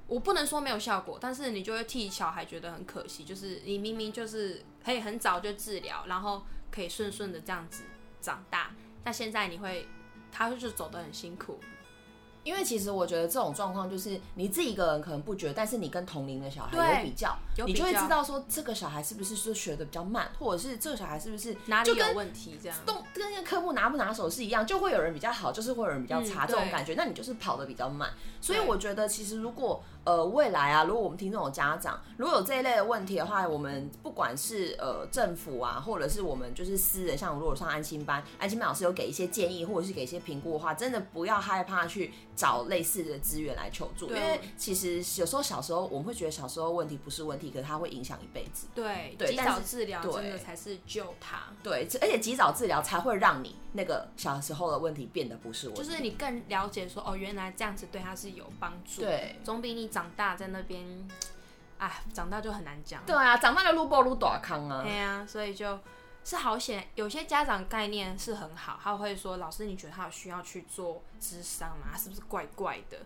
[0.07, 7.85] 我不能说没有效果，但是你就会替小孩觉得很可惜，就是你明明就是可以很早就治疗，然后可以顺顺的这样子
[8.21, 9.89] 长大，但现在你会，
[10.31, 11.59] 他就是走得很辛苦。
[12.45, 17.37] 因为其实我觉得这种状况就是你自己一个人可能不觉得，但是你跟同龄的小孩有比较，
[17.67, 22.59] 你就会知道说这个小孩是不是就学的比较慢，或者是这个小孩是不是哪里有问题？
[22.63, 26.95] 这样动跟那个科目拿不拿手是一样，就会有人比较好，就是会有人比较差、嗯这种感觉。
[26.95, 28.09] 那你就是跑的比较慢，
[28.41, 48.67] 所以我觉得其实如果呃未来啊，如果我们听众有家长如果有这一类的问题的话，我们不管是呃政府啊，或者是我们就是私人，像如果上安心班，安心班老师有给一些建议或者是给一些评估的话，真的不要害怕去找类似的资源来求助，因为其实有时候小时候我们会觉得小时候问题不是问题，可是它会影响一辈子。
[48.75, 51.39] 对及对但是早治疗真的才是救他。
[51.63, 55.83] 对，而且及早治疗才会让你那个小时候的问题变得不是问题。
[55.83, 61.09] 就是你更了解说，哦，原来这样子对他是有帮助，对总比你长大在那边，
[61.79, 63.03] 哎，长大就很难讲。
[63.05, 64.99] 对啊，长大就撸爆撸短康啊对。
[64.99, 65.79] 啊、所以就
[66.25, 71.89] 是好险，有些家长概念是很好，他会说，老师你觉得他有需要去做智商吗？
[71.93, 72.99] 他是不是怪怪的？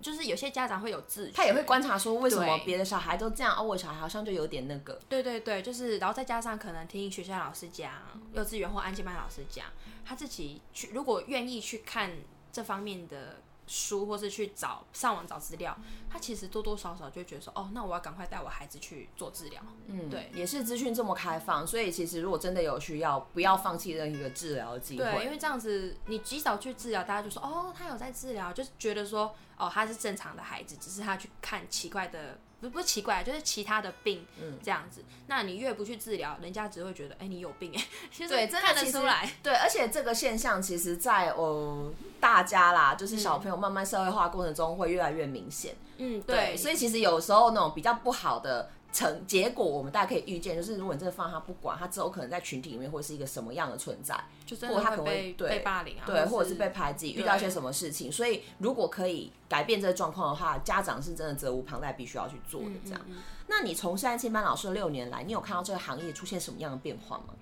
[0.00, 4.98] 就是有些家长会有自觉，他也会观察说，为什么别的小孩都这样，而、我小孩好像就有点那个。
[5.10, 7.92] 对对对，就是，然后再加上可能听学校老师讲，
[8.32, 9.66] 幼稚园或安静班老师讲，
[10.02, 12.12] 他自己去如果愿意去看
[12.50, 15.78] 这方面的书，或是去找上网找资料，
[16.10, 19.62] 他其实多多少少就觉得说，哦，那我要赶快带我孩子去做治疗。
[19.86, 25.30] 嗯，对，也是资讯这么开放，所以其实如果真的有需要，不要放弃任何一个治疗的机对，因。
[25.30, 32.38] 为这样子你及早去治疗，大家就说，哦，他有在治疗，就是觉得说，哦，他是正常的孩子，只是他去看奇怪的。
[32.60, 35.02] 不不奇怪，就是其他的病，嗯，这样子。
[35.26, 39.32] 那你越不去治疗，人家只会觉得，哎、你有病、哎， 其实对，真的看得出来。
[39.42, 45.74] 对，而且这个现象其实在，哦大家啦，就是小朋友慢慢社会化过程中会越来越明显。
[45.96, 58.10] 嗯，对，所以其实有时候那种比较不好的成结果，我们大家可以预见，就是如果你真的放他不管，他之后可能在群体里面会是一个什么样的存在，就真或者他可的会被能会被霸凌啊，对，或或者是被排挤，遇到一些什么事情。
[58.10, 63.00] 所以如果可以改变这个状况的话，家长是真的责无旁贷，必须要去做的嗯这样。
[63.06, 67.34] 嗯嗯那你从现在进班老师的六年来，你有看到这个行业出现什么样的变化吗？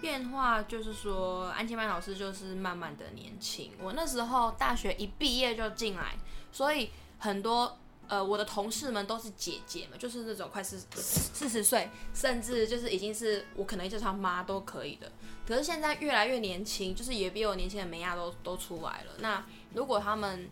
[0.00, 3.70] 变化就是说，安亲班老师就是慢慢的年轻。
[3.78, 6.16] 我那时候大学一毕业就进来，
[6.50, 7.76] 所以很多
[8.10, 15.10] 呃我的同事们都是姐姐嘛，就是那种快四四十岁，甚至就是已经是我可能叫她妈都可以的。
[15.46, 19.12] 可是现在越来越年轻，就是也比我年轻的美亚都都出来了。
[19.20, 20.50] 那如果他们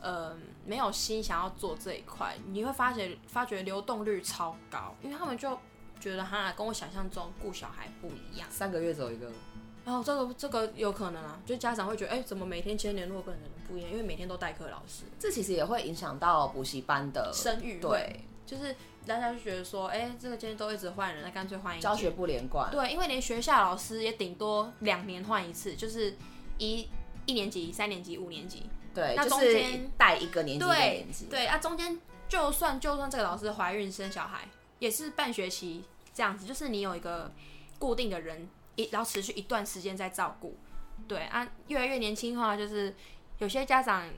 [0.00, 5.58] 呃没有心想要做这一块，你会发觉发觉流动率超高，因为他们就
[6.00, 8.48] 觉得哈跟我想象中顾小孩不一样。
[8.50, 9.30] 三个月走一个，
[9.86, 13.90] 然后这个这个有可能啊，就家长会觉得，哎、怎么每天签联络跟人不一样？
[13.92, 18.74] 因为每天都代课老师，这其实也会影响到补习班的声誉对就是
[19.06, 22.68] 大家就觉得说，哎、这个今天都一直换人，那干脆换一届教学不连贯。
[22.72, 26.16] 对，因为连学校老师也顶多两年换一次，就是
[26.58, 26.88] 一
[27.24, 28.68] 一年级、三年级、五年级。
[28.92, 31.26] 对，那中间带一个年级一个对年级。
[31.26, 34.48] 对啊，中间就算就算这个老师怀孕生小孩，
[34.80, 37.30] 也是半学期这样子，就是你有一个
[37.78, 40.56] 固定的人，一然后持续一段时间在照顾。
[41.08, 42.94] 对啊，越来越年轻化，就是
[43.38, 44.08] 有些家长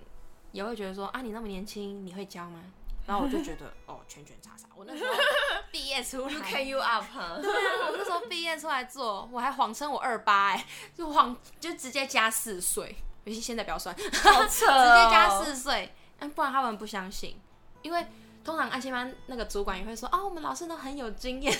[0.52, 2.62] 也会觉得说啊，你那么年轻，你会教吗？
[3.06, 4.68] 然后我就觉得哦，圈圈叉叉。
[4.76, 5.12] 我那时候
[5.72, 7.04] 毕业出来 You can you up。
[7.40, 17.40] 对啊，我那时候毕业出来做，我还谎称我二八哎，就谎就直接加四岁，尤其现在不要算，直接好扯、哦，加四岁，嗯，不然他们不相信，
[17.82, 18.06] 因为
[18.44, 21.58] 通常安心班那个主管也会说，哦，我们老师都很有经验，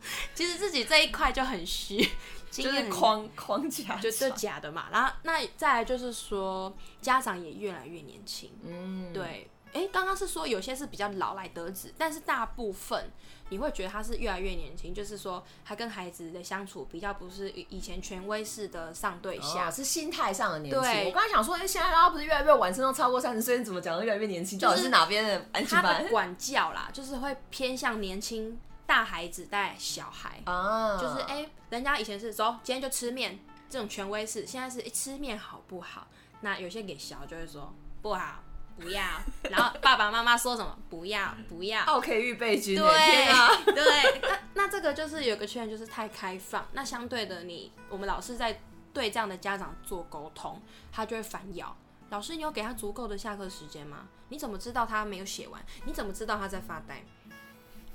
[0.34, 2.08] 其实自己这一块就很虚，
[2.50, 4.86] 就是框框架，就是假的嘛。
[4.90, 13.10] 然后那再来就是说，家长也越来越年轻，嗯，对，哎，刚刚是说有些是比较老来得子，但是大部分
[13.50, 21.06] 你会觉得他是越来越年轻，就是说他跟孩子的相处比较不是以前权威式的上对下，是心态上的年轻。
[21.06, 24.58] 我刚才想说，哎，现在大家不是越来越晚生，都超过三十岁，你怎么讲的越来越年轻？
[24.58, 26.06] 到底是哪边的安全班？
[26.08, 28.58] 管教啦，就是会偏向年轻
[28.88, 36.08] 大孩子带小孩啊，就是哎，人家以前是走，今天就吃面，这种权威式，现在是一吃面好不好？
[36.40, 37.70] 那有些给小就会说
[38.00, 38.42] 不好。
[38.80, 39.02] 不要，
[39.50, 40.78] 然后爸爸妈妈说什么？
[40.88, 41.84] 不要，不要。
[41.86, 42.76] OK，预备军。
[42.76, 44.20] 对，对。
[44.22, 46.64] 那那这个就是有个缺点，就是太开放。
[46.72, 48.62] 那相对的，你我们老师在
[48.94, 50.62] 对这样的家长做沟通，
[50.92, 51.76] 他就会反咬。
[52.10, 54.06] 老师，你有给他足够的下课时间吗？
[54.28, 55.60] 你怎么知道他没有写完？
[55.84, 57.04] 你怎么知道他在发呆？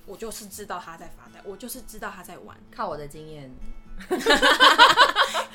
[0.05, 2.57] 我就是知道他在发呆，我就是知道他在玩。
[2.75, 3.53] 靠我的经验。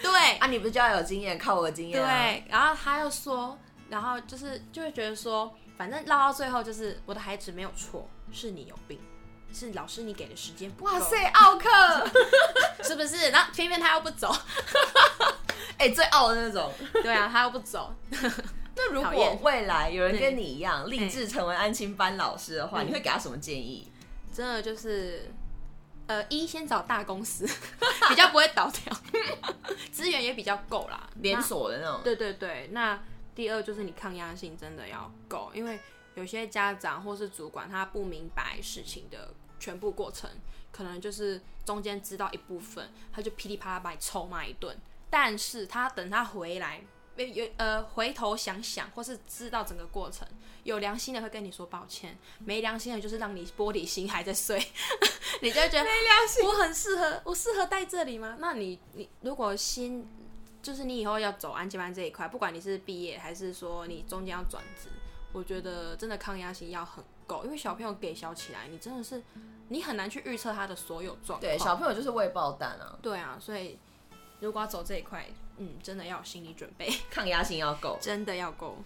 [0.03, 1.37] 对啊，你不是就要有经验？
[1.39, 2.01] 靠我的经验。
[2.01, 3.59] 对，然后他又说。
[3.91, 9.01] 然后就是就会觉得说，反正唠到最后就是我的孩子没有错，是你有病，
[9.51, 10.85] 是老师你给的时间不。
[10.85, 11.71] 哇塞，奥克
[12.85, 13.31] 是不是？
[13.31, 14.31] 然后偏偏他又不走，
[15.79, 16.71] 哎，最傲的那种。
[17.03, 17.91] 对啊，他又不走。
[18.77, 23.91] 那如果未来有人跟你一样立志成为安亲班老师的话，你会给他什么建议？
[24.33, 25.31] 真的就是，
[26.07, 27.47] 呃，一先找大公司，
[28.09, 28.97] 比较不会倒掉，
[29.91, 32.01] 资源也比较够啦，连锁的那种。
[32.03, 32.99] 对对对，那。
[33.35, 35.79] 第二就是你抗压性真的要够，因为
[36.17, 40.29] 有些家长或是主管他不明白事情的全部过程，
[40.73, 44.77] 可能就是中间知道一部分，他就噼里啪啦把你臭骂一顿。
[45.09, 46.83] 但是他等他回来，
[47.27, 50.27] 有呃回头想想，或是知道整个过程，
[50.65, 54.59] 有良心的会跟你说抱歉，没良心的就是让你玻璃心还在碎，
[55.43, 58.37] 你就觉得没良心，我很适合，我适合待这里吗？
[58.39, 60.07] 那你你如果心。
[60.61, 64.89] 就是你以后要走安吉班这一块，不管你是毕业还是说你中间要转职，
[65.33, 69.23] 我觉得真的抗压性要很够，因为小朋友给小起来，你真的是
[69.69, 71.41] 你很难去预测他的所有状况。
[71.41, 72.99] 对，小朋友就是未爆弹啊。
[73.01, 73.79] 对啊，所以
[74.41, 75.25] 如果要走这一块，
[75.59, 78.77] 嗯，真的要有心理准备， 抗压性要够，真的要够。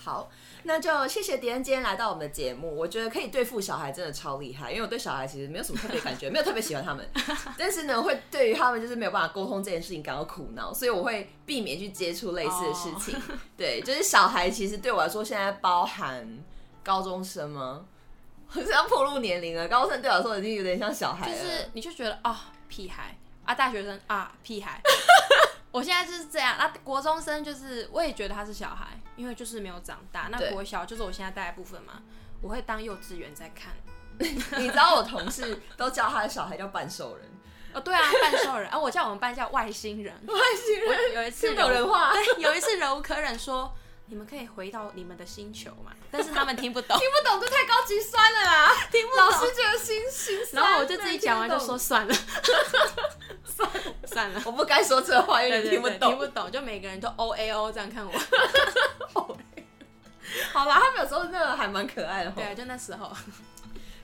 [0.00, 0.30] 好，
[0.62, 2.72] 那就谢谢迪恩今天来到我们的节目。
[2.72, 7.04] 我觉得可以对付小孩真的超厉害，因为我对小孩其实没有什么特别感觉， 没有特别喜欢他们，
[7.58, 13.20] 但是呢，会对于他们就是没有办法沟通这件事情感到苦恼，所以我会避免去接触类似的事情。
[13.58, 16.38] 对，就是小孩其实对我来说，现在包含
[16.84, 17.84] 高中生吗？
[18.46, 21.36] 好像破入年龄了，高中生对我来说已经有点像小孩了。
[21.36, 24.80] 就是你就觉得啊，屁孩啊，大学生啊，屁孩。
[25.78, 30.28] 我现在就是这样，那国中生就是我也觉得他是小孩，因为就是没有长大。
[30.30, 32.02] 那国小就是我现在带的部分嘛，
[32.42, 33.72] 我会当幼稚园在看。
[34.18, 37.24] 你知道我同事都叫他的小孩叫半兽人
[37.72, 40.12] 哦，对啊，半兽人啊，我叫我们班叫外星人。
[40.26, 43.72] 外星人有一次有人话，对，有一次忍无可忍说。
[44.10, 45.92] 你们可以回到你们的星球嘛？
[46.10, 48.72] 但是他们听不懂， 听不懂就太高级酸了啦！
[48.90, 50.64] 听不懂，老师觉得心心酸。
[50.64, 52.14] 然后我就自己讲完就说算了，
[53.44, 58.12] 算了算了，我不该说这话，因为听不懂，听不懂，就每个人都 O A O 这样看我。
[60.52, 62.30] 好啦，他们有时候那个还蛮可爱的。
[62.30, 63.10] 对，就那时候。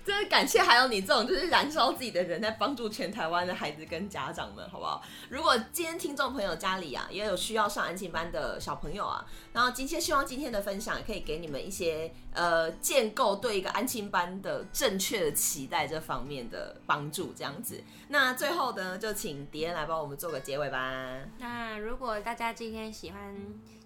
[0.05, 5.03] 真的感谢还有你这种就是燃烧自己的人在帮助全台湾的孩子跟家长们，好不好？
[5.31, 17.83] 如果今天听众朋友家里啊也有需要上安静班的小朋友啊，然后今天希望今天的分享可以给你们一些呃建构对一个安静班的正确的期待这方面的帮助，这样子。
[18.09, 21.19] 那最后呢，就请迪恩来帮我们做个结尾吧。
[21.39, 23.35] 那如果大家今天喜欢。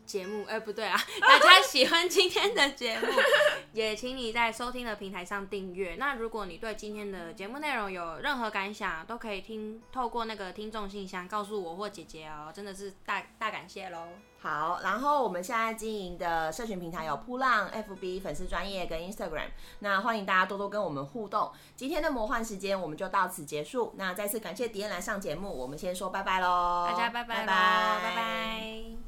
[0.09, 0.99] 节目哎，不对啊！
[1.21, 3.07] 大家喜欢今天的节目，
[3.75, 5.97] 也请你在收听的平台上订阅。
[5.97, 13.99] 那如果你对今天的节目内容有任何感想，都可以听透过那个听众信箱告诉我或姐姐哦，真的是大大感谢喽。
[14.41, 19.49] 好，然后我们现在经营的社群平台有扑浪、FB 粉丝专业跟 Instagram，
[19.81, 21.53] 那欢迎大家多多跟我们互动。
[21.77, 23.93] 今天的魔幻时间我们就到此结束。
[23.97, 29.08] 那再次感谢迪恩来上节目，我们先说拜拜喽，大家拜拜拜拜拜。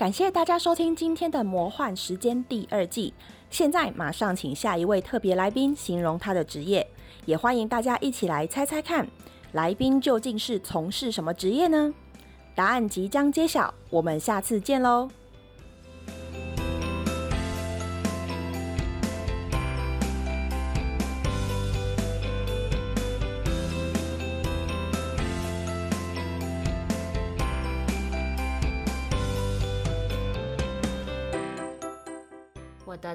[0.00, 3.12] 感谢大家收听今天的魔幻时间第二季。
[3.50, 6.88] 现在马上请下一位特别来宾形容他的职业，
[7.26, 9.06] 也欢迎大家一起来猜猜看，
[9.52, 11.92] 来宾究竟是从事什么职业呢？
[12.54, 15.06] 答案即将揭晓，我们下次见喽！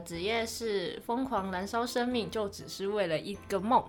[0.05, 3.83] 职业是疯狂燃烧生命，就只是为了一个梦。